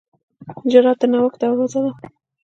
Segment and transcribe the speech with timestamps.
[0.71, 1.91] جرأت د نوښت دروازه ده.